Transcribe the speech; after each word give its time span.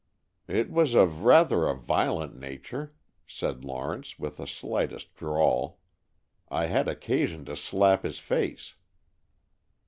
"It 0.47 0.71
was 0.71 0.95
of 0.95 1.25
rather 1.25 1.67
a 1.67 1.75
violent 1.75 2.35
nature," 2.35 2.89
said 3.27 3.63
Lawrence, 3.63 4.17
with 4.17 4.37
the 4.37 4.47
slightest 4.47 5.13
drawl. 5.15 5.77
"I 6.49 6.65
had 6.65 6.87
occasion 6.87 7.45
to 7.45 7.55
slap 7.55 8.01
his 8.01 8.17
face." 8.17 8.77